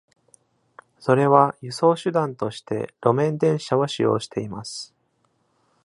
[0.97, 4.95] それは輸送手段として路面電車を使用しています。